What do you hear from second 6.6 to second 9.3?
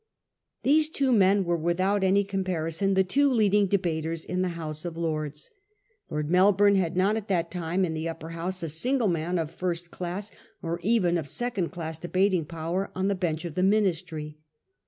had not at that time in the Upper House a single